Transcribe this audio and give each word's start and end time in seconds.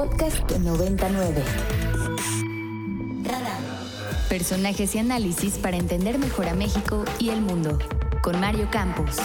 Podcast 0.00 0.50
99. 0.52 1.42
Personajes 4.30 4.94
y 4.94 4.98
análisis 4.98 5.58
para 5.58 5.76
entender 5.76 6.18
mejor 6.18 6.48
a 6.48 6.54
México 6.54 7.04
y 7.18 7.28
el 7.28 7.42
mundo. 7.42 7.78
Con 8.22 8.40
Mario 8.40 8.66
Campos. 8.72 9.18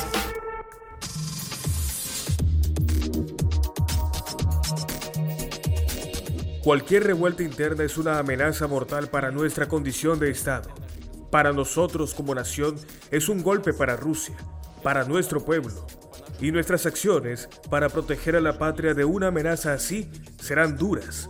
Cualquier 6.61 7.05
revuelta 7.05 7.43
interna 7.43 7.85
es 7.85 7.97
una 7.97 8.19
amenaza 8.19 8.67
mortal 8.67 9.07
para 9.07 9.31
nuestra 9.31 9.69
condición 9.69 10.19
de 10.19 10.29
Estado. 10.29 10.69
Para 11.31 11.53
nosotros 11.53 12.13
como 12.13 12.35
nación 12.35 12.75
es 13.11 13.29
un 13.29 13.43
golpe 13.43 13.71
para 13.71 13.95
Rusia, 13.95 14.35
para 14.83 15.05
nuestro 15.05 15.45
pueblo. 15.45 15.87
Y 16.41 16.51
nuestras 16.51 16.85
acciones 16.85 17.47
para 17.69 17.89
proteger 17.89 18.35
a 18.35 18.41
la 18.41 18.57
patria 18.57 18.93
de 18.93 19.05
una 19.05 19.27
amenaza 19.27 19.73
así 19.73 20.09
serán 20.41 20.77
duras. 20.77 21.29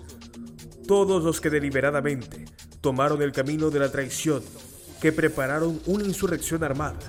Todos 0.87 1.23
los 1.23 1.41
que 1.41 1.49
deliberadamente 1.49 2.45
tomaron 2.81 3.21
el 3.21 3.31
camino 3.31 3.69
de 3.69 3.79
la 3.79 3.91
traición, 3.91 4.43
que 5.01 5.11
prepararon 5.11 5.79
una 5.85 6.03
insurrección 6.03 6.63
armada, 6.63 6.99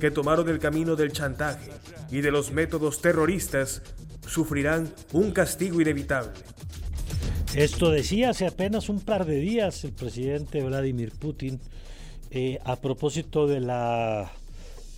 que 0.00 0.10
tomaron 0.10 0.48
el 0.48 0.58
camino 0.58 0.96
del 0.96 1.12
chantaje 1.12 1.70
y 2.10 2.20
de 2.20 2.30
los 2.30 2.52
métodos 2.52 3.00
terroristas, 3.00 3.82
sufrirán 4.26 4.92
un 5.12 5.32
castigo 5.32 5.80
inevitable. 5.80 6.32
Esto 7.54 7.90
decía 7.90 8.30
hace 8.30 8.46
apenas 8.46 8.88
un 8.88 9.00
par 9.00 9.26
de 9.26 9.36
días 9.36 9.84
el 9.84 9.92
presidente 9.92 10.62
Vladimir 10.62 11.12
Putin 11.12 11.60
eh, 12.30 12.58
a 12.64 12.76
propósito 12.76 13.46
de 13.46 13.60
la 13.60 14.32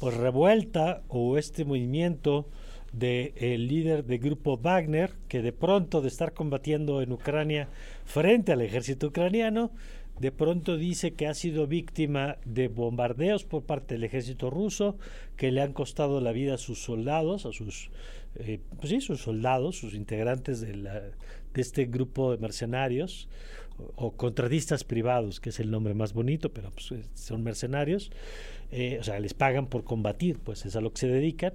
pues, 0.04 0.18
revuelta 0.18 1.00
o 1.08 1.38
este 1.38 1.64
movimiento 1.64 2.46
del 2.92 3.68
líder 3.68 4.04
del 4.04 4.18
grupo 4.18 4.58
Wagner, 4.58 5.14
que 5.28 5.40
de 5.40 5.54
pronto 5.54 6.02
de 6.02 6.08
estar 6.08 6.34
combatiendo 6.34 7.00
en 7.00 7.10
Ucrania 7.10 7.70
frente 8.04 8.52
al 8.52 8.60
ejército 8.60 9.06
ucraniano, 9.06 9.70
de 10.20 10.30
pronto 10.30 10.76
dice 10.76 11.14
que 11.14 11.26
ha 11.26 11.32
sido 11.32 11.66
víctima 11.66 12.36
de 12.44 12.68
bombardeos 12.68 13.44
por 13.44 13.62
parte 13.62 13.94
del 13.94 14.04
ejército 14.04 14.50
ruso, 14.50 14.98
que 15.38 15.50
le 15.50 15.62
han 15.62 15.72
costado 15.72 16.20
la 16.20 16.32
vida 16.32 16.56
a 16.56 16.58
sus 16.58 16.82
soldados, 16.82 17.46
a 17.46 17.52
sus, 17.52 17.88
eh, 18.34 18.60
pues 18.76 18.90
sí, 18.90 19.00
sus 19.00 19.22
soldados, 19.22 19.78
sus 19.78 19.94
integrantes 19.94 20.60
de, 20.60 20.74
de 20.74 21.60
este 21.62 21.86
grupo 21.86 22.32
de 22.32 22.36
mercenarios 22.36 23.26
o, 23.96 24.12
contratistas 24.12 24.84
privados, 24.84 25.40
que 25.40 25.50
es 25.50 25.60
el 25.60 25.70
nombre 25.70 25.94
más 25.94 26.12
bonito, 26.12 26.52
pero 26.52 26.70
pues, 26.70 26.92
eh, 26.92 27.04
son 27.14 27.42
mercenarios, 27.42 28.10
eh, 28.76 28.98
o 28.98 29.04
sea, 29.04 29.20
les 29.20 29.34
pagan 29.34 29.68
por 29.68 29.84
combatir, 29.84 30.40
pues 30.42 30.66
es 30.66 30.74
a 30.74 30.80
lo 30.80 30.92
que 30.92 30.98
se 30.98 31.06
dedican, 31.06 31.52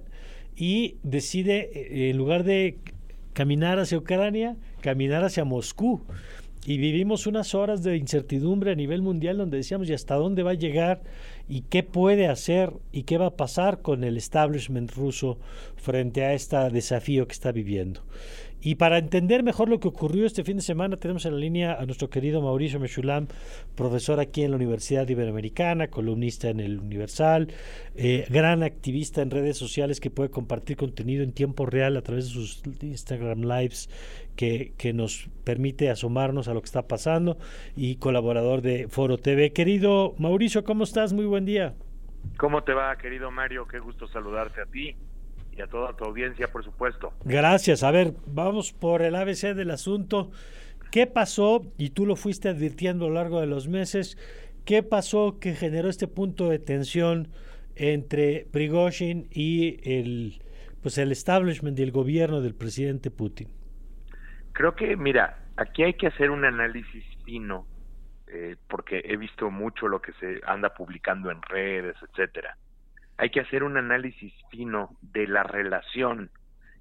y 0.56 0.96
decide, 1.02 1.70
eh, 1.74 2.08
en 2.08 2.16
lugar 2.16 2.44
de 2.44 2.78
caminar 3.34 3.78
hacia 3.78 3.98
Ucrania, 3.98 4.56
caminar 4.80 5.22
hacia 5.22 5.44
Moscú. 5.44 6.00
Y 6.66 6.78
vivimos 6.78 7.26
unas 7.26 7.54
horas 7.54 7.82
de 7.82 7.96
incertidumbre 7.96 8.72
a 8.72 8.74
nivel 8.74 9.02
mundial 9.02 9.36
donde 9.36 9.58
decíamos, 9.58 9.88
¿y 9.88 9.92
hasta 9.92 10.14
dónde 10.14 10.42
va 10.42 10.52
a 10.52 10.54
llegar? 10.54 11.02
¿Y 11.48 11.62
qué 11.62 11.82
puede 11.82 12.26
hacer? 12.26 12.72
¿Y 12.90 13.02
qué 13.02 13.18
va 13.18 13.26
a 13.26 13.36
pasar 13.36 13.82
con 13.82 14.02
el 14.02 14.16
establishment 14.16 14.90
ruso 14.92 15.38
frente 15.76 16.24
a 16.24 16.32
este 16.32 16.56
desafío 16.70 17.26
que 17.26 17.32
está 17.32 17.52
viviendo? 17.52 18.02
Y 18.62 18.74
para 18.74 18.98
entender 18.98 19.42
mejor 19.42 19.68
lo 19.68 19.80
que 19.80 19.88
ocurrió 19.88 20.26
este 20.26 20.44
fin 20.44 20.56
de 20.56 20.62
semana, 20.62 20.98
tenemos 20.98 21.24
en 21.24 21.32
la 21.32 21.38
línea 21.38 21.74
a 21.74 21.86
nuestro 21.86 22.10
querido 22.10 22.42
Mauricio 22.42 22.78
Mechulam, 22.78 23.26
profesor 23.74 24.20
aquí 24.20 24.42
en 24.42 24.50
la 24.50 24.56
Universidad 24.56 25.08
Iberoamericana, 25.08 25.88
columnista 25.88 26.48
en 26.48 26.60
el 26.60 26.78
Universal, 26.78 27.48
eh, 27.94 28.26
gran 28.28 28.62
activista 28.62 29.22
en 29.22 29.30
redes 29.30 29.56
sociales 29.56 29.98
que 29.98 30.10
puede 30.10 30.30
compartir 30.30 30.76
contenido 30.76 31.24
en 31.24 31.32
tiempo 31.32 31.64
real 31.64 31.96
a 31.96 32.02
través 32.02 32.26
de 32.26 32.32
sus 32.32 32.62
Instagram 32.82 33.40
Lives, 33.42 33.88
que, 34.36 34.74
que 34.76 34.92
nos 34.92 35.30
permite 35.44 35.88
asomarnos 35.88 36.48
a 36.48 36.54
lo 36.54 36.60
que 36.60 36.66
está 36.66 36.86
pasando, 36.86 37.38
y 37.76 37.96
colaborador 37.96 38.60
de 38.60 38.88
Foro 38.88 39.16
TV. 39.16 39.52
Querido 39.52 40.14
Mauricio, 40.18 40.64
¿cómo 40.64 40.84
estás? 40.84 41.14
Muy 41.14 41.24
buen 41.24 41.46
día. 41.46 41.74
¿Cómo 42.36 42.62
te 42.62 42.74
va, 42.74 42.94
querido 42.96 43.30
Mario? 43.30 43.66
Qué 43.66 43.78
gusto 43.78 44.06
saludarte 44.08 44.60
a 44.60 44.66
ti 44.66 44.94
y 45.56 45.60
a 45.60 45.66
toda 45.66 45.92
tu 45.94 46.04
audiencia, 46.04 46.48
por 46.48 46.64
supuesto. 46.64 47.12
Gracias. 47.24 47.82
A 47.82 47.90
ver, 47.90 48.14
vamos 48.26 48.72
por 48.72 49.02
el 49.02 49.14
ABC 49.14 49.54
del 49.54 49.70
asunto. 49.70 50.30
¿Qué 50.90 51.06
pasó? 51.06 51.62
Y 51.78 51.90
tú 51.90 52.06
lo 52.06 52.16
fuiste 52.16 52.48
advirtiendo 52.48 53.06
a 53.06 53.08
lo 53.08 53.14
largo 53.14 53.40
de 53.40 53.46
los 53.46 53.68
meses. 53.68 54.16
¿Qué 54.64 54.82
pasó 54.82 55.38
que 55.40 55.54
generó 55.54 55.88
este 55.88 56.08
punto 56.08 56.48
de 56.48 56.58
tensión 56.58 57.28
entre 57.76 58.46
Prigozhin 58.52 59.28
y 59.30 59.78
el, 59.88 60.42
pues 60.82 60.98
el 60.98 61.12
establishment 61.12 61.78
y 61.78 61.82
el 61.82 61.92
gobierno 61.92 62.40
del 62.40 62.54
presidente 62.54 63.10
Putin? 63.10 63.48
Creo 64.52 64.74
que, 64.74 64.96
mira, 64.96 65.38
aquí 65.56 65.82
hay 65.82 65.94
que 65.94 66.08
hacer 66.08 66.30
un 66.30 66.44
análisis 66.44 67.04
fino, 67.24 67.66
eh, 68.26 68.56
porque 68.68 69.00
he 69.04 69.16
visto 69.16 69.50
mucho 69.50 69.88
lo 69.88 70.02
que 70.02 70.12
se 70.14 70.40
anda 70.46 70.74
publicando 70.74 71.30
en 71.30 71.40
redes, 71.42 71.96
etcétera 72.02 72.56
hay 73.20 73.28
que 73.28 73.40
hacer 73.40 73.64
un 73.64 73.76
análisis 73.76 74.32
fino 74.50 74.96
de 75.02 75.26
la 75.26 75.42
relación 75.42 76.30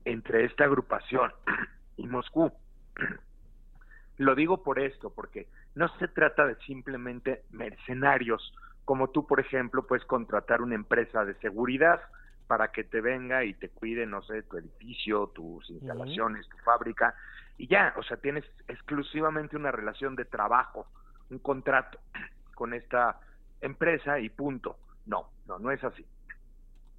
entre 0.06 0.46
esta 0.46 0.64
agrupación 0.64 1.34
y 1.98 2.08
Moscú. 2.08 2.50
Lo 4.18 4.36
digo 4.36 4.64
por 4.64 4.80
esto, 4.80 5.14
porque 5.14 5.48
no 5.76 5.90
se 5.98 6.08
trata 6.08 6.48
de 6.48 6.56
simplemente 6.66 7.44
mercenarios, 7.52 8.54
como 8.86 9.10
tú, 9.10 9.28
por 9.28 9.42
ejemplo, 9.42 9.86
puedes 9.86 10.06
contratar 10.06 10.62
una 10.62 10.76
empresa 10.76 11.26
de 11.26 11.34
seguridad 11.36 12.00
para 12.48 12.72
que 12.72 12.86
te 12.86 13.02
venga 13.02 13.44
y 13.44 13.54
te 13.54 13.68
cuide, 13.68 14.06
no 14.06 14.22
sé, 14.22 14.44
tu 14.44 14.58
edificio, 14.58 15.28
tus 15.28 15.70
instalaciones, 15.70 16.48
tu 16.48 16.58
fábrica, 16.60 17.16
y 17.58 17.68
ya, 17.68 17.94
o 17.98 18.04
sea, 18.04 18.16
tienes 18.16 18.46
exclusivamente 18.70 19.58
una 19.58 19.72
relación 19.74 20.16
de 20.16 20.24
trabajo, 20.24 20.88
un 21.30 21.40
contrato 21.40 22.00
con 22.56 22.74
esta 22.74 23.20
empresa 23.60 24.20
y 24.20 24.30
punto. 24.30 24.78
No, 25.06 25.32
no, 25.46 25.60
no 25.60 25.72
es 25.72 25.84
así. 25.84 26.06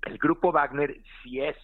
El 0.03 0.19
grupo 0.19 0.53
Wagner 0.53 0.97
sí 1.22 1.41
es 1.41 1.56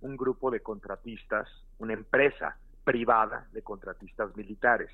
un 0.00 0.16
grupo 0.16 0.50
de 0.50 0.60
contratistas, 0.60 1.48
una 1.78 1.94
empresa 1.94 2.56
privada 2.84 3.46
de 3.52 3.62
contratistas 3.62 4.34
militares. 4.36 4.90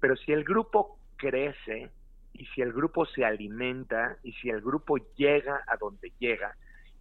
Pero 0.00 0.16
si 0.16 0.32
el 0.32 0.44
grupo 0.44 0.98
crece 1.16 1.90
y 2.32 2.46
si 2.46 2.60
el 2.60 2.72
grupo 2.72 3.06
se 3.06 3.24
alimenta 3.24 4.16
y 4.22 4.32
si 4.34 4.50
el 4.50 4.60
grupo 4.60 4.98
llega 5.16 5.62
a 5.66 5.76
donde 5.76 6.12
llega, 6.18 6.54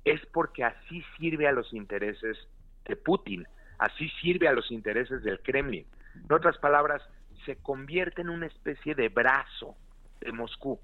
es 0.06 0.26
porque 0.28 0.64
así 0.64 1.04
sirve 1.18 1.48
a 1.48 1.52
los 1.52 1.74
intereses 1.74 2.38
de 2.86 2.96
Putin, 2.96 3.46
así 3.80 4.10
sirve 4.22 4.48
a 4.48 4.54
los 4.54 4.72
intereses 4.72 5.24
del 5.24 5.42
Kremlin. 5.42 5.86
En 6.16 6.32
otras 6.32 6.58
palabras, 6.60 7.02
se 7.46 7.58
convierte 7.58 8.22
en 8.22 8.30
una 8.30 8.48
especie 8.48 8.96
de 8.96 9.10
brazo 9.10 9.76
de 10.22 10.32
Moscú, 10.32 10.80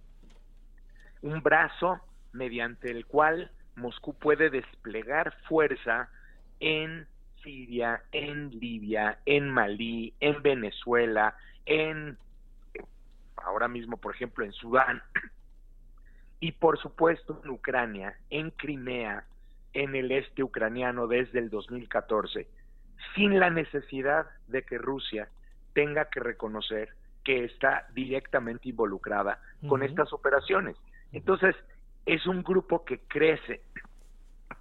un 1.22 1.42
brazo 1.42 2.00
mediante 2.34 2.92
el 2.92 3.06
cual 3.06 3.52
Moscú 3.82 4.14
puede 4.14 4.50
desplegar 4.50 5.34
fuerza 5.48 6.10
en 6.60 7.08
Siria, 7.44 8.04
en 8.12 8.52
Libia, 8.52 9.20
en 9.26 9.50
Malí, 9.50 10.14
en 10.20 10.42
Venezuela, 10.42 11.36
en 11.66 12.18
ahora 13.38 13.68
mismo, 13.68 13.98
por 13.98 14.14
ejemplo, 14.14 14.46
en 14.46 14.54
Sudán, 14.54 15.02
y 16.40 16.52
por 16.54 16.80
supuesto 16.80 17.42
en 17.44 17.50
Ucrania, 17.50 18.16
en 18.30 18.52
Crimea, 18.52 19.26
en 19.74 19.96
el 19.96 20.12
este 20.12 20.44
ucraniano 20.44 21.08
desde 21.08 21.40
el 21.40 21.50
2014, 21.50 22.48
sin 23.16 23.40
la 23.40 23.50
necesidad 23.50 24.28
de 24.48 24.64
que 24.64 24.78
Rusia 24.78 25.30
tenga 25.74 26.06
que 26.06 26.20
reconocer 26.20 26.90
que 27.24 27.46
está 27.46 27.88
directamente 27.94 28.70
involucrada 28.70 29.40
con 29.68 29.84
estas 29.84 30.12
operaciones. 30.12 30.76
Entonces, 31.12 31.56
es 32.06 32.26
un 32.26 32.44
grupo 32.44 32.84
que 32.84 33.00
crece, 33.08 33.62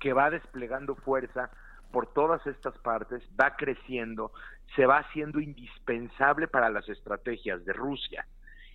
que 0.00 0.12
va 0.12 0.30
desplegando 0.30 0.96
fuerza 0.96 1.50
por 1.92 2.12
todas 2.12 2.44
estas 2.46 2.76
partes, 2.78 3.22
va 3.40 3.56
creciendo, 3.56 4.32
se 4.74 4.86
va 4.86 4.98
haciendo 4.98 5.40
indispensable 5.40 6.48
para 6.48 6.70
las 6.70 6.88
estrategias 6.88 7.64
de 7.64 7.72
Rusia. 7.72 8.26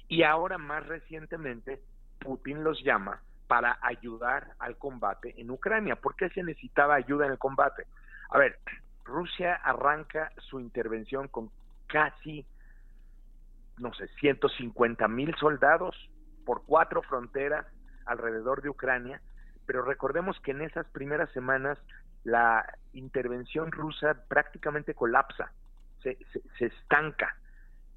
Y 0.08 0.24
ahora 0.24 0.58
más 0.58 0.86
recientemente, 0.86 1.82
Putin 2.20 2.64
los 2.64 2.82
llama 2.84 3.22
para 3.48 3.78
ayudar 3.82 4.54
al 4.60 4.78
combate 4.78 5.34
en 5.40 5.52
Ucrania. 5.52 5.96
¿Por 5.96 6.16
qué 6.16 6.30
se 6.30 6.44
necesitaba 6.44 6.96
ayuda 6.96 7.26
en 7.26 7.34
el 7.34 7.38
combate? 7.38 7.86
A 8.30 8.38
ver, 8.38 8.60
Rusia 9.04 9.56
arranca 9.56 10.32
su 10.50 10.60
intervención 10.60 11.28
con 11.28 11.52
casi, 11.88 12.46
no 13.78 13.94
sé, 13.94 14.08
150 14.20 15.08
mil 15.08 15.36
soldados 15.36 15.96
por 16.46 16.64
cuatro 16.66 17.02
fronteras 17.04 17.66
alrededor 18.06 18.62
de 18.62 18.70
Ucrania, 18.70 19.22
pero 19.66 19.84
recordemos 19.84 20.40
que 20.40 20.52
en 20.52 20.62
esas 20.62 20.86
primeras 20.88 21.30
semanas 21.32 21.78
la 22.24 22.66
intervención 22.94 23.72
rusa 23.72 24.16
prácticamente 24.28 24.94
colapsa, 24.94 25.52
se, 26.02 26.18
se, 26.58 26.66
estanca 26.66 27.36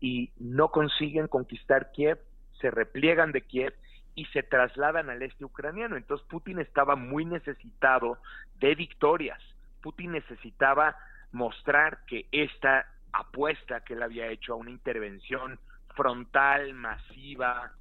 y 0.00 0.31
no 0.38 0.69
consiguen 0.70 1.29
conquistar 1.29 1.93
Kiev, 1.93 2.19
se 2.61 2.70
repliegan 2.70 3.32
de 3.32 3.43
Kiev 3.43 3.75
y 4.15 4.26
se 4.26 4.43
trasladan 4.43 5.11
al 5.11 5.23
este 5.23 5.44
ucraniano. 5.44 5.97
Entonces 5.97 6.26
Putin 6.29 6.59
estaba 6.59 6.97
muy 6.97 7.25
necesitado 7.25 8.19
de 8.59 8.75
victorias. 8.75 9.41
Putin 9.82 10.12
necesitaba 10.12 10.97
mostrar 11.32 11.99
que 12.06 12.26
esta 12.32 12.87
apuesta 13.12 13.81
que 13.81 13.94
él 13.94 14.03
había 14.03 14.29
hecho 14.29 14.55
a 14.55 14.56
una 14.56 14.70
intervención 14.70 15.59
frontal, 15.94 16.75
masiva, 16.75 17.73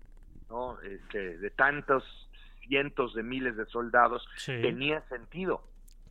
¿no? 0.49 0.79
Este, 0.81 1.37
de 1.37 1.49
tantos 1.51 2.26
cientos 2.67 3.13
de 3.13 3.23
miles 3.23 3.55
de 3.57 3.65
soldados, 3.65 4.27
tenía 4.45 5.01
sentido. 5.09 5.63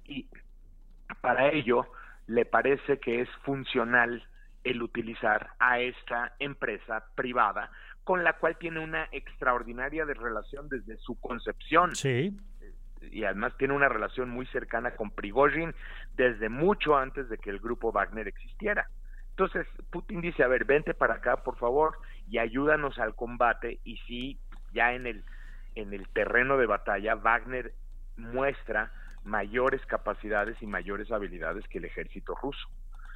Y 0.05 0.29
para 1.21 1.53
ello 1.53 1.87
le 2.27 2.45
parece 2.45 2.99
que 2.99 3.21
es 3.21 3.29
funcional 3.45 4.25
el 4.65 4.83
utilizar 4.83 5.51
a 5.59 5.79
esta 5.79 6.35
empresa 6.39 7.05
privada 7.15 7.71
con 8.07 8.23
la 8.23 8.35
cual 8.35 8.57
tiene 8.57 8.81
una 8.81 9.09
extraordinaria 9.11 10.05
relación 10.05 10.69
desde 10.69 10.97
su 10.99 11.19
concepción. 11.21 11.95
Sí. 11.97 12.37
Y 13.01 13.25
además 13.25 13.57
tiene 13.59 13.75
una 13.75 13.89
relación 13.89 14.31
muy 14.31 14.47
cercana 14.47 14.93
con 14.93 15.11
Prigozhin 15.11 15.75
desde 16.15 16.49
mucho 16.49 16.97
antes 16.97 17.29
de 17.29 17.39
que 17.39 17.51
el 17.51 17.59
grupo 17.59 17.91
Wagner 17.93 18.29
existiera. 18.29 18.89
Entonces, 19.31 19.67
Putin 19.91 20.21
dice, 20.21 20.45
a 20.45 20.49
ver, 20.49 20.65
vente 20.65 20.95
para 20.95 21.15
acá, 21.15 21.43
por 21.43 21.59
favor, 21.59 21.99
y 22.29 22.39
ayúdanos 22.39 22.99
al 22.99 23.15
combate. 23.15 23.81
Y 23.85 23.97
sí, 24.07 24.39
ya 24.73 24.93
en 24.95 25.07
el, 25.07 25.25
en 25.77 25.93
el 25.93 26.09
terreno 26.09 26.57
de 26.57 26.67
batalla, 26.67 27.15
Wagner 27.15 27.73
muestra 28.17 28.91
mayores 29.25 29.85
capacidades 29.87 30.61
y 30.61 30.67
mayores 30.67 31.13
habilidades 31.13 31.67
que 31.69 31.79
el 31.79 31.85
ejército 31.85 32.35
ruso. 32.35 32.69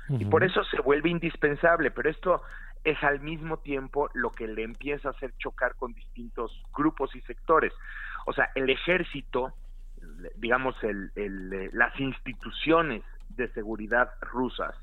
Y 0.09 0.25
por 0.25 0.43
eso 0.43 0.65
se 0.65 0.81
vuelve 0.81 1.09
indispensable, 1.09 1.93
pero 1.93 2.11
esto 2.11 2.43
es 2.83 3.01
al 3.05 3.21
mismo 3.21 3.59
tiempo 3.59 4.11
lo 4.13 4.33
que 4.33 4.49
le 4.49 4.65
empieza 4.65 5.09
a 5.09 5.13
hacer 5.13 5.33
chocar 5.39 5.77
con 5.77 5.93
distintos 5.93 6.65
grupos 6.75 7.15
y 7.15 7.21
sectores. 7.21 7.73
O 8.27 8.33
sea, 8.33 8.51
el 8.57 8.69
ejército, 8.71 9.53
digamos, 10.35 10.75
el, 10.83 11.13
el, 11.15 11.71
las 11.73 11.99
instituciones 12.01 13.03
de 13.29 13.49
seguridad 13.53 14.11
rusas, 14.21 14.75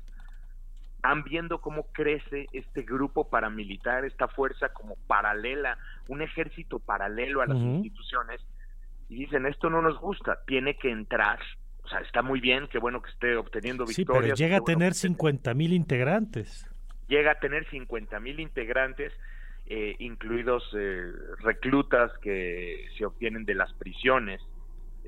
han 1.02 1.22
viendo 1.22 1.60
cómo 1.60 1.84
crece 1.92 2.46
este 2.52 2.82
grupo 2.82 3.28
paramilitar, 3.28 4.04
esta 4.04 4.28
fuerza 4.28 4.70
como 4.70 4.96
paralela, 5.06 5.78
un 6.08 6.22
ejército 6.22 6.78
paralelo 6.78 7.40
a 7.40 7.46
las 7.46 7.58
instituciones, 7.58 8.40
y 9.08 9.16
dicen, 9.16 9.46
esto 9.46 9.70
no 9.70 9.80
nos 9.80 9.98
gusta, 9.98 10.40
tiene 10.46 10.76
que 10.76 10.90
entrar. 10.90 11.38
O 11.82 11.88
sea, 11.88 12.00
está 12.00 12.20
muy 12.22 12.40
bien, 12.40 12.68
qué 12.68 12.78
bueno 12.78 13.00
que 13.00 13.10
esté 13.10 13.36
obteniendo 13.36 13.86
victorias. 13.86 14.24
Sí, 14.24 14.26
pero 14.26 14.36
llega 14.36 14.58
a 14.58 14.60
tener 14.60 14.94
50 14.94 15.54
mil 15.54 15.72
integrantes. 15.72 16.66
Llega 17.08 17.32
a 17.32 17.38
tener 17.38 17.66
50 17.70 18.20
mil 18.20 18.40
integrantes, 18.40 19.12
eh, 19.66 19.96
incluidos 19.98 20.62
eh, 20.76 21.10
reclutas 21.40 22.12
que 22.20 22.86
se 22.98 23.06
obtienen 23.06 23.44
de 23.44 23.54
las 23.54 23.72
prisiones 23.74 24.42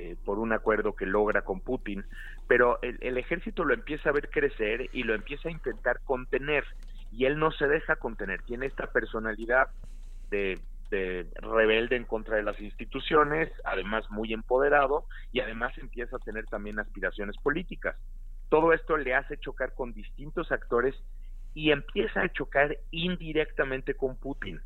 eh, 0.01 0.17
por 0.25 0.39
un 0.39 0.53
acuerdo 0.53 0.97
que 0.97 1.07
logra 1.07 1.43
con 1.43 1.61
Putin. 1.61 2.05
Pero 2.49 2.81
el, 2.83 2.99
el 3.01 3.19
ejército 3.19 3.65
lo 3.65 3.75
empieza 3.75 4.09
a 4.09 4.13
ver 4.13 4.31
crecer 4.31 4.89
y 4.93 5.03
lo 5.03 5.15
empieza 5.15 5.49
a 5.49 5.53
intentar 5.53 6.01
contener. 6.05 6.65
Y 7.13 7.27
él 7.27 7.39
no 7.39 7.53
se 7.53 7.67
deja 7.67 7.97
contener, 7.97 8.43
tiene 8.43 8.67
esta 8.67 8.87
personalidad 8.87 9.69
de 10.31 10.61
de 10.91 11.27
rebelde 11.37 11.97
en 11.97 12.05
contra 12.05 12.37
de 12.37 12.43
las 12.43 12.61
instituciones, 12.61 13.51
además 13.65 14.05
muy 14.11 14.33
empoderado 14.33 15.07
y 15.33 15.41
además 15.41 15.77
empieza 15.79 16.17
a 16.17 16.21
tener 16.21 16.47
también 16.47 16.79
aspiraciones 16.79 17.37
políticas. 17.39 17.97
Todo 18.49 18.73
esto 18.73 18.97
le 18.97 19.15
hace 19.15 19.39
chocar 19.39 19.75
con 19.75 19.93
distintos 19.93 20.51
actores 20.51 20.95
y 21.55 21.71
empieza 21.71 22.23
a 22.23 22.29
chocar 22.33 22.77
indirectamente 22.91 23.95
con 23.95 24.17
Putin, 24.17 24.61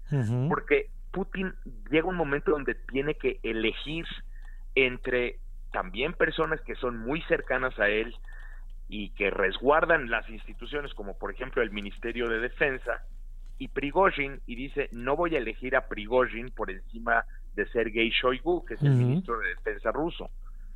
porque 0.49 0.91
Putin 1.13 1.55
llega 1.91 2.09
un 2.09 2.17
momento 2.17 2.51
donde 2.51 2.75
tiene 2.75 3.15
que 3.15 3.41
elegir 3.43 4.07
entre 4.75 5.39
también 5.73 6.13
personas 6.13 6.61
que 6.61 6.75
son 6.77 6.99
muy 6.99 7.23
cercanas 7.23 7.79
a 7.79 7.89
él 7.89 8.15
y 8.89 9.11
que 9.11 9.31
resguardan 9.31 10.11
las 10.11 10.29
instituciones, 10.29 10.95
como 10.95 11.19
por 11.19 11.33
ejemplo 11.33 11.63
el 11.63 11.71
Ministerio 11.71 12.29
de 12.29 12.39
Defensa, 12.39 13.03
y 13.59 13.69
Prigozhin 13.69 14.41
y 14.47 14.57
dice, 14.57 14.89
no 14.93 15.17
voy 15.17 15.35
a 15.37 15.39
elegir 15.39 15.77
a 15.77 15.87
Prigozhin 15.87 16.51
por 16.51 16.71
encima 16.71 17.25
de 17.55 17.67
Sergei 17.69 18.11
Shoigu, 18.11 18.65
que 18.65 18.75
es 18.75 18.83
el 18.83 18.91
ministro 18.91 19.39
de 19.39 19.51
Defensa 19.51 19.93
ruso. 19.93 20.31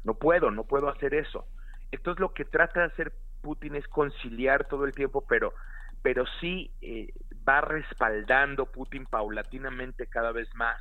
No 0.05 0.15
puedo, 0.15 0.51
no 0.51 0.65
puedo 0.65 0.89
hacer 0.89 1.15
eso. 1.15 1.47
Entonces 1.91 2.21
lo 2.21 2.33
que 2.33 2.45
trata 2.45 2.81
de 2.81 2.87
hacer 2.87 3.13
Putin 3.43 3.75
es 3.77 3.87
conciliar 3.89 4.67
todo 4.69 4.85
el 4.85 4.93
tiempo, 4.93 5.25
pero, 5.29 5.55
pero 6.03 6.25
sí 6.41 6.71
eh, 6.81 7.13
va 7.49 7.61
respaldando 7.61 8.67
Putin 8.67 9.07
paulatinamente 9.07 10.07
cada 10.07 10.33
vez 10.33 10.49
más 10.55 10.81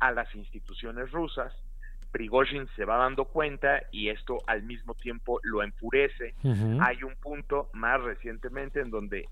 a 0.00 0.10
las 0.10 0.34
instituciones 0.34 1.10
rusas. 1.12 1.52
Prigozhin 2.12 2.68
se 2.76 2.84
va 2.84 2.98
dando 2.98 3.24
cuenta 3.24 3.82
y 3.90 4.08
esto 4.10 4.38
al 4.46 4.62
mismo 4.62 4.94
tiempo 4.94 5.40
lo 5.42 5.62
enfurece. 5.62 6.34
Hay 6.80 7.02
un 7.02 7.16
punto 7.16 7.70
más 7.72 8.00
recientemente 8.02 8.80
en 8.80 8.90
donde 8.90 9.28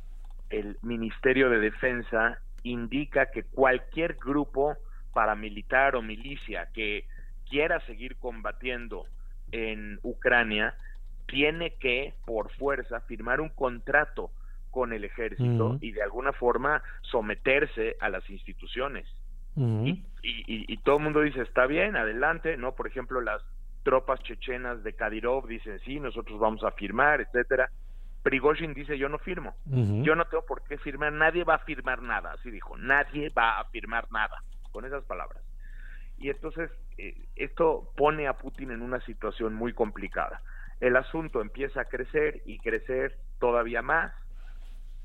el 0.48 0.76
Ministerio 0.82 1.50
de 1.50 1.60
Defensa 1.60 2.40
indica 2.62 3.30
que 3.30 3.44
cualquier 3.44 4.14
grupo 4.14 4.76
paramilitar 5.12 5.94
o 5.94 6.02
milicia 6.02 6.68
que 6.72 7.04
quiera 7.48 7.80
seguir 7.86 8.16
combatiendo 8.16 9.04
en 9.52 9.98
Ucrania 10.02 10.74
tiene 11.26 11.74
que, 11.74 12.14
por 12.24 12.50
fuerza, 12.52 13.00
firmar 13.02 13.40
un 13.40 13.50
contrato 13.50 14.30
con 14.70 14.92
el 14.92 15.04
ejército 15.04 15.78
y 15.80 15.92
de 15.92 16.02
alguna 16.02 16.32
forma 16.32 16.82
someterse 17.02 17.96
a 18.00 18.08
las 18.08 18.28
instituciones. 18.30 19.06
Y, 19.60 20.04
y, 20.22 20.76
todo 20.78 20.96
el 20.96 21.04
mundo 21.04 21.20
dice, 21.20 21.42
está 21.42 21.66
bien, 21.66 21.96
adelante, 21.96 22.56
¿no? 22.56 22.74
Por 22.74 22.86
ejemplo, 22.86 23.20
las 23.20 23.42
tropas 23.82 24.20
chechenas 24.20 24.82
de 24.82 24.94
Kadyrov 24.94 25.46
dicen, 25.46 25.78
sí, 25.80 26.00
nosotros 26.00 26.38
vamos 26.38 26.64
a 26.64 26.72
firmar, 26.72 27.20
etcétera. 27.20 27.70
Prigozhin 28.22 28.74
dice 28.74 28.98
yo 28.98 29.08
no 29.08 29.18
firmo, 29.18 29.54
yo 29.64 30.14
no 30.14 30.26
tengo 30.26 30.44
por 30.44 30.62
qué 30.64 30.76
firmar, 30.76 31.10
nadie 31.10 31.42
va 31.42 31.54
a 31.54 31.64
firmar 31.64 32.02
nada, 32.02 32.32
así 32.32 32.50
dijo, 32.50 32.76
nadie 32.76 33.30
va 33.30 33.58
a 33.58 33.64
firmar 33.70 34.12
nada, 34.12 34.42
con 34.72 34.84
esas 34.84 35.04
palabras. 35.04 35.42
Y 36.18 36.28
entonces 36.28 36.70
eh, 36.98 37.16
esto 37.36 37.92
pone 37.96 38.28
a 38.28 38.34
Putin 38.34 38.72
en 38.72 38.82
una 38.82 39.00
situación 39.06 39.54
muy 39.54 39.72
complicada. 39.72 40.42
El 40.80 40.96
asunto 40.96 41.40
empieza 41.40 41.80
a 41.80 41.84
crecer 41.86 42.42
y 42.44 42.58
crecer 42.58 43.16
todavía 43.38 43.80
más 43.80 44.12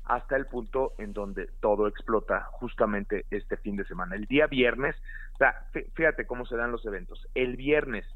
hasta 0.06 0.36
el 0.36 0.46
punto 0.46 0.94
en 0.98 1.12
donde 1.12 1.48
todo 1.60 1.88
explota 1.88 2.42
justamente 2.52 3.26
este 3.30 3.56
fin 3.56 3.76
de 3.76 3.84
semana. 3.84 4.14
El 4.14 4.26
día 4.26 4.46
viernes, 4.46 4.96
o 5.34 5.38
sea, 5.38 5.66
fíjate 5.94 6.26
cómo 6.26 6.46
se 6.46 6.56
dan 6.56 6.72
los 6.72 6.86
eventos. 6.86 7.26
El 7.34 7.56
viernes 7.56 8.06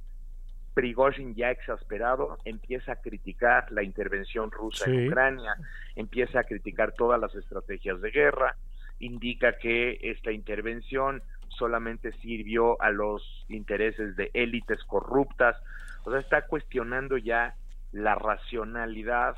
Prigozhin 0.75 1.35
ya 1.35 1.51
exasperado 1.51 2.39
empieza 2.45 2.93
a 2.93 2.97
criticar 2.97 3.71
la 3.73 3.83
intervención 3.83 4.51
rusa 4.53 4.89
en 4.89 5.09
Ucrania, 5.09 5.57
empieza 5.97 6.41
a 6.41 6.45
criticar 6.45 6.93
todas 6.93 7.21
las 7.21 7.35
estrategias 7.35 8.00
de 8.00 8.11
guerra, 8.11 8.57
indica 9.00 9.59
que 9.59 9.99
esta 10.00 10.31
intervención 10.31 11.23
solamente 11.49 12.12
sirvió 12.21 12.81
a 12.81 12.91
los 12.91 13.45
intereses 13.49 14.14
de 14.14 14.31
élites 14.33 14.85
corruptas, 14.85 15.57
o 16.05 16.11
sea, 16.12 16.21
está 16.21 16.47
cuestionando 16.47 17.19
ya 17.19 17.57
la 17.93 18.14
racionalidad 18.14 19.37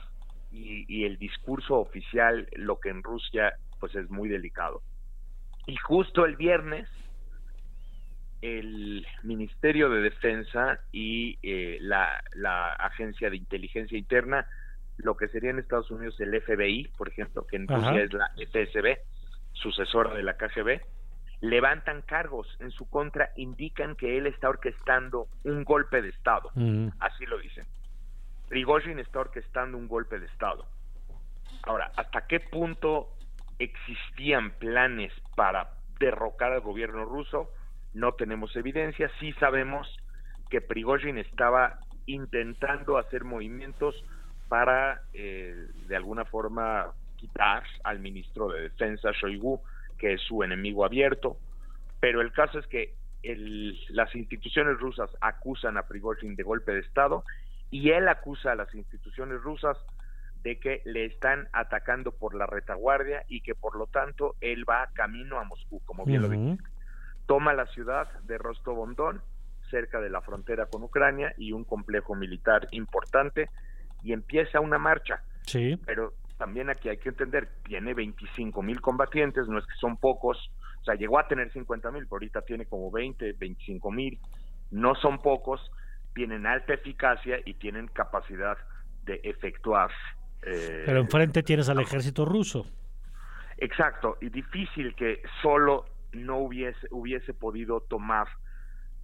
y, 0.52 0.84
y 0.88 1.04
el 1.04 1.18
discurso 1.18 1.78
oficial, 1.78 2.48
lo 2.56 2.78
que 2.78 2.90
en 2.90 3.02
Rusia 3.02 3.54
pues 3.80 3.94
es 3.94 4.08
muy 4.10 4.28
delicado. 4.28 4.82
Y 5.66 5.76
justo 5.76 6.24
el 6.24 6.36
viernes, 6.36 6.88
el 8.42 9.06
Ministerio 9.22 9.88
de 9.88 10.02
Defensa 10.02 10.80
y 10.90 11.38
eh, 11.42 11.78
la, 11.80 12.22
Agencia 12.78 13.30
de 13.30 13.36
Inteligencia 13.36 13.96
Interna, 13.96 14.46
lo 14.98 15.16
que 15.16 15.28
sería 15.28 15.50
en 15.50 15.60
Estados 15.60 15.90
Unidos 15.90 16.20
el 16.20 16.40
FBI, 16.42 16.90
por 16.98 17.08
ejemplo, 17.08 17.46
que 17.46 17.56
en 17.56 17.68
Rusia 17.68 18.02
es 18.02 18.12
la 18.12 18.30
FSB, 18.36 18.98
sucesora 19.52 20.14
de 20.14 20.24
la 20.24 20.36
KGB, 20.36 20.80
levantan 21.40 22.02
cargos 22.02 22.48
en 22.60 22.70
su 22.72 22.88
contra, 22.90 23.30
indican 23.36 23.94
que 23.94 24.18
él 24.18 24.26
está 24.26 24.48
orquestando 24.48 25.28
un 25.44 25.64
golpe 25.64 26.02
de 26.02 26.08
Estado. 26.08 26.50
Así 26.98 27.24
lo 27.26 27.38
dicen. 27.38 27.64
Prigozhin 28.52 28.98
está 28.98 29.20
orquestando 29.20 29.78
un 29.78 29.88
golpe 29.88 30.20
de 30.20 30.26
Estado. 30.26 30.66
Ahora, 31.62 31.90
¿hasta 31.96 32.26
qué 32.26 32.38
punto 32.38 33.08
existían 33.58 34.50
planes 34.58 35.10
para 35.34 35.70
derrocar 35.98 36.52
al 36.52 36.60
gobierno 36.60 37.06
ruso? 37.06 37.48
no 37.94 38.12
tenemos 38.12 38.54
evidencia, 38.56 39.10
sí 39.20 39.32
sabemos 39.34 39.88
que 40.50 40.60
Prigozhin 40.60 41.18
estaba 41.18 41.78
intentando 42.06 42.98
hacer 42.98 43.24
movimientos 43.24 43.94
para 44.48 45.02
eh, 45.14 45.68
de 45.88 45.96
alguna 45.96 46.24
forma 46.24 46.92
quitar 47.16 47.62
al 47.84 48.00
ministro 48.00 48.48
de 48.48 48.62
Defensa 48.62 49.12
Shoigu, 49.12 49.60
que 49.98 50.14
es 50.14 50.20
su 50.22 50.42
enemigo 50.42 50.84
abierto, 50.84 51.36
pero 52.00 52.20
el 52.20 52.32
caso 52.32 52.58
es 52.58 52.66
que 52.66 52.94
las 53.90 54.12
instituciones 54.16 54.78
rusas 54.78 55.08
acusan 55.20 55.76
a 55.76 55.84
Prigozhin 55.84 56.34
de 56.34 56.42
golpe 56.42 56.72
de 56.72 56.80
Estado 56.80 57.24
y 57.72 57.90
él 57.90 58.06
acusa 58.06 58.52
a 58.52 58.54
las 58.54 58.72
instituciones 58.76 59.42
rusas 59.42 59.76
de 60.44 60.60
que 60.60 60.82
le 60.84 61.06
están 61.06 61.48
atacando 61.52 62.12
por 62.12 62.34
la 62.34 62.46
retaguardia 62.46 63.24
y 63.28 63.40
que 63.40 63.56
por 63.56 63.74
lo 63.74 63.88
tanto 63.88 64.36
él 64.40 64.64
va 64.68 64.90
camino 64.92 65.40
a 65.40 65.44
Moscú, 65.44 65.80
como 65.84 66.04
bien 66.04 66.22
lo 66.22 66.28
dijiste 66.28 66.62
toma 67.26 67.54
la 67.54 67.66
ciudad 67.66 68.08
de 68.24 68.38
Rostov-on-Don, 68.38 69.22
cerca 69.70 70.00
de 70.00 70.10
la 70.10 70.20
frontera 70.20 70.66
con 70.66 70.82
Ucrania 70.82 71.34
y 71.38 71.52
un 71.52 71.64
complejo 71.64 72.14
militar 72.14 72.68
importante 72.72 73.48
y 74.02 74.12
empieza 74.12 74.60
una 74.60 74.78
marcha. 74.78 75.22
Sí. 75.46 75.78
Pero 75.86 76.12
también 76.36 76.68
aquí 76.68 76.88
hay 76.88 76.98
que 76.98 77.08
entender, 77.08 77.48
tiene 77.64 77.94
25 77.94 78.62
mil 78.62 78.80
combatientes, 78.80 79.48
no 79.48 79.58
es 79.58 79.66
que 79.66 79.74
son 79.80 79.96
pocos, 79.96 80.50
o 80.80 80.84
sea, 80.84 80.94
llegó 80.94 81.18
a 81.18 81.28
tener 81.28 81.50
50 81.52 81.90
mil, 81.90 82.04
pero 82.04 82.16
ahorita 82.16 82.42
tiene 82.42 82.66
como 82.66 82.90
20, 82.90 83.32
25 83.32 83.90
mil, 83.90 84.18
no 84.70 84.94
son 84.96 85.18
pocos, 85.18 85.70
tienen 86.14 86.46
alta 86.46 86.74
eficacia 86.74 87.38
y 87.44 87.54
tienen 87.54 87.88
capacidad 87.88 88.58
de 89.04 89.20
efectuar. 89.24 89.90
Eh, 90.42 90.82
pero 90.86 91.00
enfrente 91.00 91.42
tienes 91.42 91.68
al 91.68 91.80
ejército 91.80 92.24
ruso. 92.24 92.66
Exacto, 93.58 94.18
y 94.20 94.28
difícil 94.28 94.94
que 94.96 95.22
solo 95.40 95.86
no 96.12 96.38
hubiese, 96.38 96.88
hubiese 96.90 97.32
podido 97.32 97.80
tomar 97.80 98.26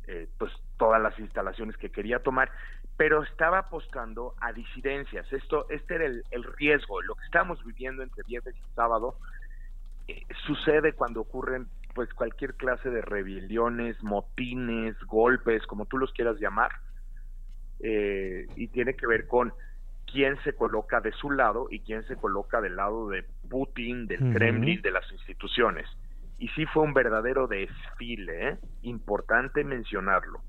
eh, 0.06 0.26
pues 0.38 0.52
todas 0.78 1.00
las 1.00 1.18
instalaciones 1.18 1.76
que 1.76 1.90
quería 1.90 2.20
tomar, 2.20 2.50
pero 2.96 3.22
estaba 3.22 3.58
apostando 3.58 4.34
a 4.40 4.52
disidencias. 4.52 5.30
Esto, 5.32 5.66
este 5.68 5.96
era 5.96 6.06
el, 6.06 6.44
riesgo. 6.56 7.02
Lo 7.02 7.14
que 7.14 7.24
estamos 7.24 7.62
viviendo 7.64 8.02
entre 8.02 8.24
viernes 8.24 8.54
y 8.56 8.74
sábado 8.74 9.16
eh, 10.08 10.24
sucede 10.46 10.94
cuando 10.94 11.20
ocurren 11.20 11.68
pues 11.94 12.12
cualquier 12.14 12.54
clase 12.54 12.90
de 12.90 13.02
rebeliones, 13.02 14.02
motines, 14.02 14.98
golpes, 15.04 15.66
como 15.66 15.84
tú 15.86 15.98
los 15.98 16.12
quieras 16.12 16.38
llamar, 16.40 16.72
eh, 17.80 18.46
y 18.56 18.68
tiene 18.68 18.94
que 18.94 19.06
ver 19.06 19.26
con 19.26 19.52
quién 20.10 20.36
se 20.42 20.54
coloca 20.54 21.00
de 21.00 21.12
su 21.12 21.30
lado 21.30 21.68
y 21.70 21.80
quién 21.80 22.02
se 22.04 22.16
coloca 22.16 22.60
del 22.60 22.76
lado 22.76 23.08
de 23.08 23.24
Putin, 23.48 24.06
del 24.06 24.32
Kremlin, 24.32 24.80
de 24.82 24.90
las 24.90 25.10
instituciones. 25.12 25.86
Y 26.38 26.48
sí 26.48 26.66
fue 26.66 26.84
un 26.84 26.94
verdadero 26.94 27.46
desfile, 27.46 28.48
¿eh? 28.48 28.58
importante 28.82 29.64
mencionarlo, 29.64 30.40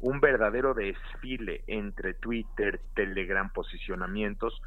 un 0.00 0.20
verdadero 0.20 0.74
desfile 0.74 1.62
entre 1.66 2.14
Twitter, 2.14 2.80
Telegram, 2.94 3.50
posicionamientos 3.52 4.60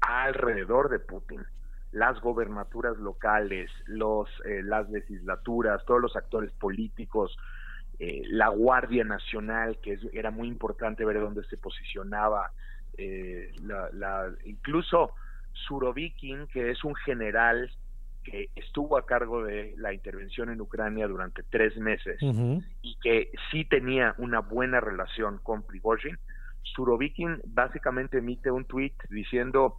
alrededor 0.00 0.88
de 0.90 0.98
Putin. 0.98 1.44
Las 1.92 2.20
gobernaturas 2.20 2.98
locales, 2.98 3.70
los, 3.86 4.28
eh, 4.44 4.62
las 4.62 4.90
legislaturas, 4.90 5.84
todos 5.86 6.02
los 6.02 6.16
actores 6.16 6.52
políticos, 6.52 7.36
eh, 7.98 8.22
la 8.26 8.48
Guardia 8.48 9.04
Nacional, 9.04 9.78
que 9.82 9.98
era 10.12 10.30
muy 10.30 10.48
importante 10.48 11.04
ver 11.04 11.20
dónde 11.20 11.44
se 11.44 11.56
posicionaba, 11.56 12.52
la, 13.62 14.28
incluso 14.44 15.14
Surovikin, 15.52 16.48
que 16.48 16.70
es 16.70 16.82
un 16.82 16.96
general 16.96 17.70
que 18.24 18.50
estuvo 18.56 18.98
a 18.98 19.06
cargo 19.06 19.44
de 19.44 19.74
la 19.76 19.92
intervención 19.92 20.50
en 20.50 20.60
Ucrania 20.60 21.06
durante 21.06 21.42
tres 21.44 21.76
meses 21.76 22.18
y 22.82 22.96
que 23.00 23.30
sí 23.50 23.64
tenía 23.64 24.14
una 24.18 24.40
buena 24.40 24.80
relación 24.80 25.38
con 25.42 25.62
Prigozhin, 25.62 26.18
Surovikin 26.74 27.40
básicamente 27.46 28.18
emite 28.18 28.50
un 28.50 28.64
tuit 28.64 28.94
diciendo 29.10 29.78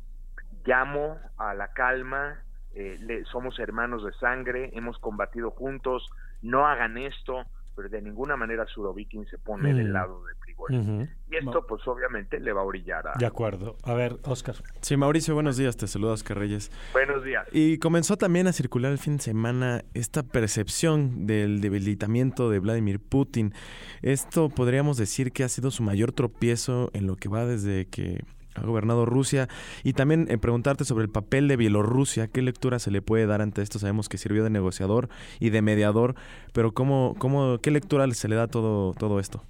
llamo 0.66 1.18
a 1.38 1.54
la 1.54 1.72
calma, 1.74 2.42
eh, 2.74 3.24
somos 3.32 3.60
hermanos 3.60 4.04
de 4.04 4.14
sangre, 4.14 4.72
hemos 4.74 4.98
combatido 5.00 5.52
juntos, 5.52 6.08
no 6.42 6.68
hagan 6.68 6.98
esto, 6.98 7.46
pero 7.80 7.88
de 7.88 8.02
ninguna 8.02 8.36
manera 8.36 8.68
Surovikin 8.68 9.26
se 9.28 9.38
pone 9.38 9.74
del 9.74 9.94
lado 9.94 10.22
de 10.26 10.34
y 10.70 11.36
esto, 11.38 11.66
pues 11.66 11.88
obviamente, 11.88 12.38
le 12.40 12.52
va 12.52 12.60
a 12.62 12.64
orillar 12.66 13.08
a. 13.08 13.14
De 13.18 13.26
acuerdo. 13.26 13.78
A 13.84 13.94
ver, 13.94 14.18
Oscar. 14.24 14.56
Sí, 14.82 14.98
Mauricio, 14.98 15.34
buenos 15.34 15.56
días. 15.56 15.78
Te 15.78 15.88
saluda 15.88 16.14
Oscar 16.14 16.38
Reyes. 16.38 16.70
Buenos 16.92 17.24
días. 17.24 17.48
Y 17.54 17.78
comenzó 17.78 18.18
también 18.18 18.48
a 18.48 18.52
circular 18.52 18.92
el 18.92 18.98
fin 18.98 19.18
de 19.18 19.24
semana 19.24 19.84
esta 19.94 20.24
percepción 20.24 21.28
del 21.28 21.62
debilitamiento 21.62 22.50
de 22.50 22.60
Vladimir 22.60 23.00
Putin. 23.00 23.54
Esto 24.02 24.50
podríamos 24.50 24.98
decir 24.98 25.32
que 25.32 25.46
ha 25.46 25.50
sido 25.50 25.72
su 25.72 25.82
mayor 25.82 26.12
tropiezo 26.12 26.90
en 26.94 27.08
lo 27.08 27.16
que 27.16 27.30
va 27.30 27.46
desde 27.46 27.88
que 27.88 28.24
ha 28.56 28.62
gobernado 28.62 29.06
Rusia 29.06 29.48
y 29.84 29.94
también 29.94 30.28
eh, 30.30 30.38
preguntarte 30.38 30.86
sobre 30.86 31.06
el 31.06 31.12
papel 31.12 31.48
de 31.48 31.58
Bielorrusia, 31.58 32.28
qué 32.28 32.42
lectura 32.42 32.80
se 32.80 32.92
le 32.92 33.02
puede 33.02 33.26
dar 33.26 33.42
ante 33.42 33.62
esto, 33.62 33.80
sabemos 33.80 34.10
que 34.10 34.18
sirvió 34.18 34.44
de 34.44 34.50
negociador 34.50 35.10
y 35.40 35.50
de 35.50 35.62
mediador, 35.62 36.16
pero 36.54 36.74
cómo, 36.74 37.16
cómo, 37.20 37.60
qué 37.62 37.72
lectura 37.72 38.08
se 38.12 38.28
le 38.28 38.36
da 38.36 38.48
todo, 38.48 38.94
todo 38.94 39.20
esto. 39.20 39.44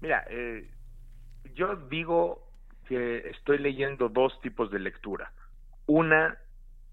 Mira, 0.00 0.24
eh, 0.30 0.70
yo 1.54 1.76
digo 1.90 2.48
que 2.86 3.28
estoy 3.30 3.58
leyendo 3.58 4.08
dos 4.08 4.40
tipos 4.40 4.70
de 4.70 4.78
lectura. 4.78 5.32
Una, 5.86 6.38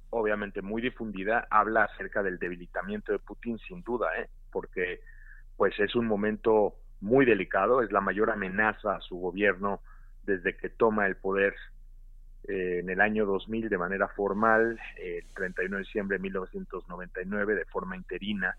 obviamente 0.09 0.61
muy 0.61 0.81
difundida, 0.81 1.47
habla 1.49 1.85
acerca 1.85 2.21
del 2.21 2.37
debilitamiento 2.37 3.11
de 3.11 3.19
Putin 3.19 3.57
sin 3.59 3.81
duda, 3.83 4.07
¿eh? 4.19 4.29
porque 4.51 4.99
pues 5.55 5.79
es 5.79 5.95
un 5.95 6.05
momento 6.05 6.75
muy 7.01 7.25
delicado, 7.25 7.81
es 7.81 7.91
la 7.91 8.01
mayor 8.01 8.29
amenaza 8.29 8.95
a 8.95 9.01
su 9.01 9.17
gobierno 9.17 9.81
desde 10.27 10.55
que 10.55 10.69
toma 10.69 11.07
el 11.07 11.15
poder 11.15 11.55
eh, 12.47 12.79
en 12.83 12.89
el 12.89 13.01
año 13.01 13.25
2000 13.25 13.69
de 13.69 13.77
manera 13.77 14.07
formal, 14.09 14.79
el 14.97 15.25
31 15.33 15.77
de 15.77 15.83
diciembre 15.83 16.17
de 16.17 16.23
1999 16.23 17.55
de 17.55 17.65
forma 17.65 17.95
interina, 17.95 18.55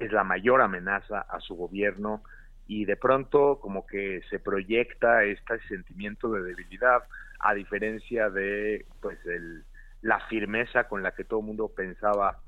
es 0.00 0.10
la 0.12 0.24
mayor 0.24 0.62
amenaza 0.62 1.20
a 1.20 1.40
su 1.40 1.54
gobierno 1.54 2.22
y 2.66 2.86
de 2.86 2.96
pronto 2.96 3.60
como 3.60 3.86
que 3.86 4.22
se 4.30 4.38
proyecta 4.38 5.24
este 5.24 5.60
sentimiento 5.68 6.32
de 6.32 6.42
debilidad 6.42 7.02
a 7.40 7.52
diferencia 7.52 8.30
de 8.30 8.86
pues 9.02 9.18
el, 9.26 9.64
la 10.00 10.20
firmeza 10.28 10.88
con 10.88 11.02
la 11.02 11.14
que 11.14 11.24
todo 11.24 11.40
el 11.40 11.46
mundo 11.46 11.68
pensaba 11.68 12.40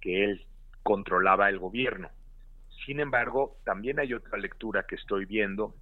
que 0.00 0.24
él 0.24 0.46
controlaba 0.82 1.48
el 1.48 1.58
gobierno. 1.58 2.10
Sin 2.84 3.00
embargo, 3.00 3.56
también 3.64 3.98
hay 3.98 4.14
otra 4.14 4.38
lectura 4.38 4.84
que 4.84 4.94
estoy 4.94 5.24
viendo 5.24 5.74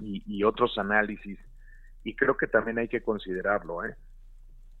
y, 0.00 0.22
y 0.26 0.44
otros 0.44 0.78
análisis 0.78 1.38
y 2.04 2.14
creo 2.14 2.36
que 2.36 2.46
también 2.46 2.78
hay 2.78 2.88
que 2.88 3.02
considerarlo, 3.02 3.84
¿eh? 3.84 3.96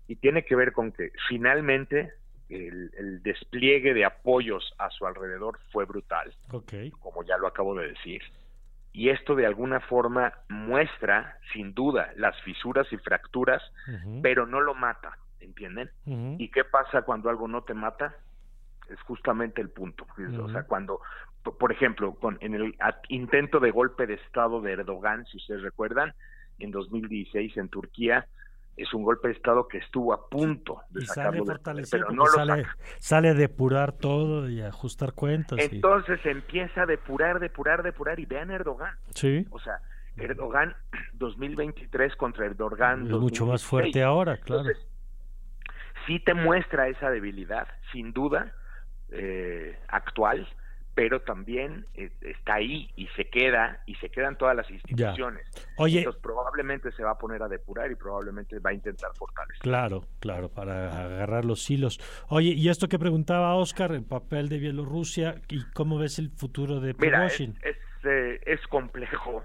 Y 0.06 0.16
tiene 0.16 0.44
que 0.44 0.54
ver 0.54 0.72
con 0.72 0.92
que 0.92 1.10
finalmente 1.28 2.12
el, 2.50 3.22
despliegue 3.22 3.94
de 3.94 4.04
apoyos 4.04 4.74
a 4.78 4.90
su 4.90 5.06
alrededor 5.06 5.58
fue 5.72 5.86
brutal, 5.86 6.32
como 7.00 7.24
ya 7.24 7.38
lo 7.38 7.46
acabo 7.46 7.74
de 7.74 7.88
decir. 7.88 8.20
Y 8.92 9.08
esto 9.08 9.34
de 9.34 9.46
alguna 9.46 9.80
forma 9.80 10.34
muestra, 10.48 11.38
sin 11.52 11.72
duda, 11.72 12.12
las 12.16 12.38
fisuras 12.42 12.86
y 12.92 12.98
fracturas, 12.98 13.62
pero 14.22 14.46
no 14.46 14.60
lo 14.60 14.74
mata, 14.74 15.18
¿entienden? 15.40 15.90
¿Y 16.38 16.50
qué 16.50 16.64
pasa 16.64 17.02
cuando 17.02 17.30
algo 17.30 17.48
no 17.48 17.64
te 17.64 17.72
mata? 17.72 18.14
Es 18.88 19.00
justamente 19.02 19.60
el 19.60 19.70
punto. 19.70 20.06
O 20.40 20.48
sea, 20.48 20.64
cuando, 20.64 21.00
por 21.42 21.72
ejemplo, 21.72 22.14
con, 22.14 22.38
en 22.40 22.54
el 22.54 22.74
intento 23.08 23.60
de 23.60 23.70
golpe 23.70 24.06
de 24.06 24.14
Estado 24.14 24.60
de 24.60 24.72
Erdogan, 24.72 25.26
si 25.26 25.38
ustedes 25.38 25.62
recuerdan, 25.62 26.14
en 26.58 26.70
2016 26.70 27.56
en 27.56 27.68
Turquía, 27.68 28.26
es 28.76 28.92
un 28.92 29.04
golpe 29.04 29.28
de 29.28 29.34
Estado 29.34 29.68
que 29.68 29.78
estuvo 29.78 30.12
a 30.12 30.28
punto 30.28 30.80
de 30.90 31.06
sacarlo 31.06 31.44
sale 31.46 31.82
pero 31.90 32.10
no 32.10 32.24
lo 32.24 32.32
sale, 32.32 32.66
sale 32.98 33.28
a 33.28 33.34
depurar 33.34 33.92
todo 33.92 34.50
y 34.50 34.62
ajustar 34.62 35.12
cuentas. 35.12 35.58
Entonces 35.60 36.18
empieza 36.24 36.82
a 36.82 36.86
depurar, 36.86 37.38
depurar, 37.38 37.82
depurar 37.82 38.18
y 38.18 38.26
vean 38.26 38.50
Erdogan. 38.50 38.94
Sí. 39.14 39.46
O 39.50 39.60
sea, 39.60 39.80
Erdogan 40.16 40.74
2023 41.14 42.16
contra 42.16 42.46
Erdogan. 42.46 43.06
Es 43.06 43.12
mucho 43.12 43.46
más 43.46 43.64
fuerte 43.64 44.02
ahora, 44.02 44.38
claro. 44.38 44.62
Entonces, 44.62 44.86
sí 46.06 46.18
te 46.20 46.34
muestra 46.34 46.88
esa 46.88 47.10
debilidad, 47.10 47.68
sin 47.92 48.12
duda, 48.12 48.54
eh, 49.10 49.78
actual, 49.88 50.46
pero 50.94 51.20
también 51.22 51.86
eh, 51.94 52.10
está 52.20 52.54
ahí 52.54 52.90
y 52.96 53.08
se 53.08 53.28
queda 53.28 53.82
y 53.86 53.96
se 53.96 54.10
quedan 54.10 54.38
todas 54.38 54.54
las 54.56 54.70
instituciones. 54.70 55.44
Oye, 55.76 55.98
Entonces 55.98 56.22
probablemente 56.22 56.92
se 56.92 57.02
va 57.02 57.12
a 57.12 57.18
poner 57.18 57.42
a 57.42 57.48
depurar 57.48 57.90
y 57.90 57.96
probablemente 57.96 58.58
va 58.60 58.70
a 58.70 58.74
intentar 58.74 59.10
fortalecer. 59.14 59.60
Claro, 59.60 60.04
claro, 60.20 60.48
para 60.48 61.04
agarrar 61.04 61.44
los 61.44 61.68
hilos. 61.68 62.00
Oye, 62.28 62.50
y 62.50 62.68
esto 62.68 62.88
que 62.88 62.98
preguntaba 62.98 63.54
Oscar, 63.56 63.92
el 63.92 64.04
papel 64.04 64.48
de 64.48 64.58
Bielorrusia 64.58 65.40
y 65.48 65.64
cómo 65.72 65.98
ves 65.98 66.18
el 66.18 66.30
futuro 66.30 66.80
de 66.80 66.94
Prigozhin. 66.94 67.58
es, 67.62 67.76
eh, 68.04 68.40
es, 68.46 68.64
complejo. 68.68 69.42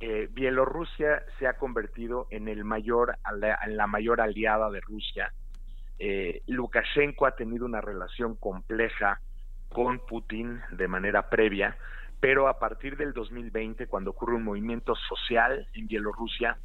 Eh, 0.00 0.28
Bielorrusia 0.30 1.24
se 1.38 1.46
ha 1.46 1.54
convertido 1.54 2.28
en 2.30 2.48
el 2.48 2.64
mayor 2.64 3.18
en 3.66 3.76
la 3.76 3.86
mayor 3.86 4.20
aliada 4.20 4.70
de 4.70 4.80
Rusia. 4.80 5.32
Lukashenko 6.46 7.26
ha 7.26 7.32
tenido 7.32 7.66
una 7.66 7.80
relación 7.80 8.36
compleja 8.36 9.20
con 9.68 9.98
Putin 10.06 10.60
de 10.72 10.88
manera 10.88 11.28
previa, 11.28 11.76
pero 12.20 12.48
a 12.48 12.58
partir 12.58 12.96
del 12.96 13.12
2020, 13.12 13.86
cuando 13.86 14.10
ocurre 14.10 14.34
un 14.34 14.44
movimiento 14.44 14.94
social 14.94 15.68
en 15.74 15.86
Bielorrusia, 15.86 16.58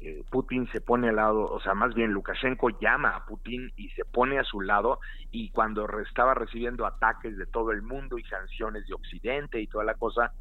eh, 0.00 0.22
Putin 0.30 0.68
se 0.70 0.80
pone 0.80 1.08
al 1.08 1.16
lado, 1.16 1.44
o 1.46 1.60
sea, 1.60 1.74
más 1.74 1.92
bien 1.92 2.12
Lukashenko 2.12 2.70
llama 2.78 3.16
a 3.16 3.26
Putin 3.26 3.72
y 3.76 3.88
se 3.90 4.04
pone 4.04 4.38
a 4.38 4.44
su 4.44 4.60
lado 4.60 5.00
y 5.32 5.50
cuando 5.50 5.88
estaba 6.00 6.34
recibiendo 6.34 6.86
ataques 6.86 7.36
de 7.36 7.46
todo 7.46 7.72
el 7.72 7.82
mundo 7.82 8.16
y 8.16 8.22
sanciones 8.24 8.86
de 8.86 8.94
Occidente 8.94 9.60
y 9.60 9.66
toda 9.66 9.82
la 9.82 9.94
cosa, 9.94 10.32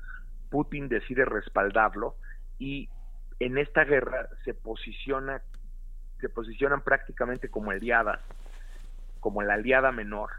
Putin 0.52 0.88
decide 0.88 1.26
respaldarlo 1.26 2.16
y 2.60 2.90
en 3.40 3.58
esta 3.58 3.84
guerra 3.84 4.30
se 4.46 4.54
posiciona 4.54 5.42
se 6.20 6.30
posicionan 6.30 6.82
prácticamente 6.82 7.50
como 7.50 7.72
aliadas, 7.72 8.20
como 9.20 9.42
la 9.42 9.56
aliada 9.56 9.92
menor. 9.92 10.32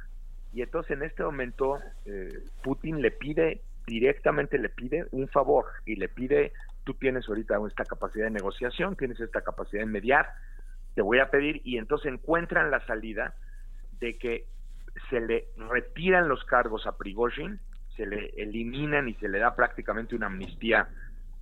Y 0.53 0.63
entonces 0.63 0.93
en 0.93 1.03
este 1.03 1.23
momento 1.23 1.79
eh, 2.07 2.45
Putin 2.63 3.03
le 3.03 3.11
pide, 3.11 3.61
directamente 3.87 4.59
le 4.59 4.69
pide 4.69 5.07
un 5.13 5.29
favor 5.29 5.67
y 5.85 5.97
le 5.97 6.09
pide, 6.09 6.53
tú 6.85 6.95
tienes 6.95 7.29
ahorita 7.29 7.59
esta 7.67 7.85
capacidad 7.85 8.25
de 8.25 8.31
negociación, 8.31 8.97
tienes 8.97 9.21
esta 9.21 9.43
capacidad 9.43 9.83
de 9.83 9.87
mediar, 9.87 10.31
te 10.95 11.03
voy 11.03 11.21
a 11.21 11.31
pedir, 11.31 11.61
y 11.65 11.79
entonces 11.79 12.13
encuentran 12.13 12.71
la 12.71 12.85
salida 12.87 13.35
de 14.01 14.19
que 14.19 14.47
se 15.11 15.21
le 15.21 15.49
retiran 15.57 16.29
los 16.29 16.45
cargos 16.45 16.87
a 16.87 16.97
Prigozhin, 16.97 17.61
se 17.97 18.07
le 18.07 18.33
eliminan 18.37 19.09
y 19.09 19.15
se 19.15 19.29
le 19.29 19.39
da 19.39 19.55
prácticamente 19.55 20.15
una 20.15 20.27
amnistía 20.27 20.89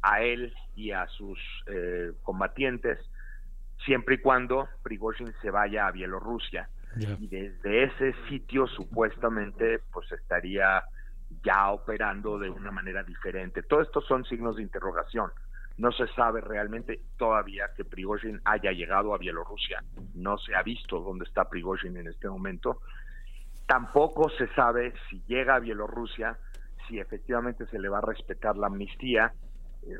a 0.02 0.22
él 0.22 0.54
y 0.74 0.90
a 0.92 1.06
sus 1.08 1.38
eh, 1.66 2.12
combatientes, 2.22 2.98
siempre 3.84 4.16
y 4.16 4.18
cuando 4.18 4.68
Prigozhin 4.82 5.32
se 5.42 5.50
vaya 5.50 5.86
a 5.86 5.92
Bielorrusia. 5.92 6.68
Y 6.96 7.26
desde 7.26 7.84
ese 7.84 8.14
sitio 8.28 8.66
supuestamente 8.66 9.80
pues 9.92 10.10
estaría 10.12 10.82
ya 11.44 11.70
operando 11.70 12.38
de 12.38 12.48
una 12.48 12.70
manera 12.70 13.02
diferente. 13.02 13.62
Todo 13.62 13.82
esto 13.82 14.00
son 14.00 14.24
signos 14.24 14.56
de 14.56 14.62
interrogación. 14.62 15.30
No 15.78 15.92
se 15.92 16.06
sabe 16.08 16.40
realmente 16.40 17.00
todavía 17.18 17.66
que 17.76 17.84
Prigozhin 17.84 18.40
haya 18.44 18.72
llegado 18.72 19.14
a 19.14 19.18
Bielorrusia. 19.18 19.82
No 20.14 20.38
se 20.38 20.54
ha 20.54 20.62
visto 20.62 21.00
dónde 21.00 21.26
está 21.26 21.48
Prigozhin 21.50 21.96
en 21.98 22.06
este 22.06 22.28
momento. 22.28 22.80
Tampoco 23.66 24.30
se 24.30 24.46
sabe 24.54 24.94
si 25.10 25.20
llega 25.26 25.56
a 25.56 25.60
Bielorrusia, 25.60 26.38
si 26.88 26.98
efectivamente 26.98 27.66
se 27.66 27.78
le 27.78 27.88
va 27.88 27.98
a 27.98 28.02
respetar 28.02 28.56
la 28.56 28.68
amnistía. 28.68 29.34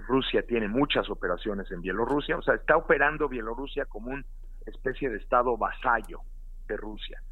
Rusia 0.07 0.43
tiene 0.43 0.69
muchas 0.69 1.09
operaciones 1.11 1.71
en 1.71 1.81
Bielorrusia, 1.81 2.37
o 2.37 2.43
sea, 2.43 2.55
está 2.55 2.76
operando 2.76 3.28
Bielorrusia 3.28 3.87
como 3.87 4.11
una 4.11 4.25
especie 4.66 5.09
de 5.11 5.19
estado 5.19 5.57
vasallo 5.57 6.21
de 6.66 6.76
Rusia. 6.76 7.23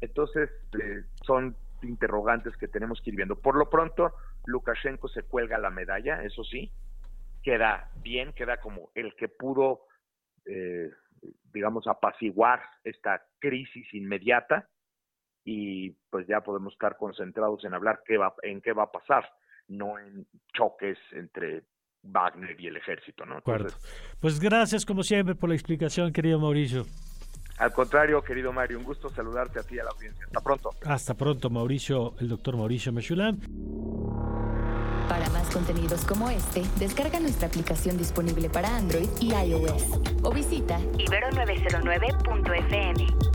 Entonces, 0.00 0.50
eh, 0.82 1.04
son 1.24 1.56
interrogantes 1.82 2.56
que 2.56 2.68
tenemos 2.68 3.00
que 3.00 3.10
ir 3.10 3.16
viendo. 3.16 3.36
Por 3.36 3.56
lo 3.56 3.70
pronto, 3.70 4.14
Lukashenko 4.46 5.08
se 5.08 5.22
cuelga 5.22 5.58
la 5.58 5.70
medalla, 5.70 6.22
eso 6.24 6.42
sí, 6.44 6.72
queda 7.42 7.90
bien, 8.02 8.32
queda 8.32 8.58
como 8.60 8.90
el 8.94 9.14
que 9.14 9.28
pudo, 9.28 9.82
eh, 10.46 10.90
digamos, 11.52 11.86
apaciguar 11.86 12.62
esta 12.84 13.22
crisis 13.38 13.92
inmediata 13.94 14.68
y 15.44 15.90
pues 16.10 16.26
ya 16.26 16.42
podemos 16.42 16.72
estar 16.74 16.96
concentrados 16.96 17.64
en 17.64 17.74
hablar 17.74 18.02
qué 18.04 18.18
va, 18.18 18.34
en 18.42 18.60
qué 18.60 18.72
va 18.72 18.84
a 18.84 18.92
pasar, 18.92 19.30
no 19.68 19.98
en 19.98 20.26
choques 20.52 20.98
entre 21.12 21.64
Wagner 22.02 22.56
y 22.58 22.66
el 22.66 22.76
ejército, 22.76 23.24
¿no? 23.26 23.40
pues 24.20 24.40
gracias 24.40 24.86
como 24.86 25.02
siempre 25.02 25.34
por 25.34 25.48
la 25.48 25.54
explicación, 25.54 26.12
querido 26.12 26.38
Mauricio. 26.38 26.86
Al 27.58 27.72
contrario, 27.72 28.22
querido 28.22 28.52
Mario, 28.52 28.78
un 28.78 28.84
gusto 28.84 29.10
saludarte 29.10 29.60
a 29.60 29.62
ti 29.62 29.74
y 29.74 29.80
a 29.80 29.84
la 29.84 29.90
audiencia. 29.90 30.24
Hasta 30.24 30.40
pronto. 30.40 30.70
Hasta 30.86 31.14
pronto, 31.14 31.50
Mauricio, 31.50 32.14
el 32.18 32.28
doctor 32.28 32.56
Mauricio 32.56 32.90
Mechulam. 32.90 33.38
Para 35.08 35.28
más 35.30 35.50
contenidos 35.50 36.06
como 36.06 36.30
este, 36.30 36.62
descarga 36.78 37.20
nuestra 37.20 37.48
aplicación 37.48 37.98
disponible 37.98 38.48
para 38.48 38.74
Android 38.76 39.08
y 39.20 39.34
iOS 39.34 40.00
o 40.22 40.32
visita 40.32 40.80
ibero909.fm. 40.80 43.29